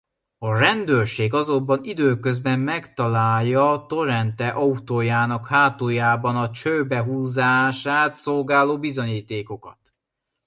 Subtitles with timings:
[0.37, 9.93] A rendőrség azonban időközben megtalálja Torrente autójának hátuljában a csőbe húzását szolgáló bizonyítékokat.